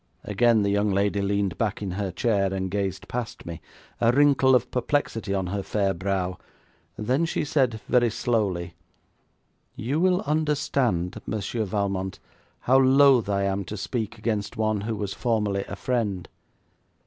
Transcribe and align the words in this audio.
Again 0.23 0.63
the 0.63 0.71
young 0.71 0.89
lady 0.89 1.21
leaned 1.21 1.59
back 1.59 1.79
in 1.79 1.91
her 1.91 2.09
chair, 2.09 2.51
and 2.51 2.71
gazed 2.71 3.07
past 3.07 3.45
me, 3.45 3.61
a 3.99 4.11
wrinkle 4.11 4.55
of 4.55 4.71
perplexity 4.71 5.31
on 5.31 5.45
her 5.53 5.61
fair 5.61 5.93
brow. 5.93 6.39
Then 6.97 7.23
she 7.25 7.45
said 7.45 7.79
very 7.87 8.09
slowly: 8.09 8.73
'You 9.75 9.99
will 9.99 10.21
understand, 10.21 11.21
Monsieur 11.27 11.65
Valmont, 11.65 12.17
how 12.61 12.79
loath 12.79 13.29
I 13.29 13.43
am 13.43 13.63
to 13.65 13.77
speak 13.77 14.17
against 14.17 14.57
one 14.57 14.81
who 14.81 14.95
was 14.95 15.13
formerly 15.13 15.65
a 15.67 15.75
friend. 15.75 16.27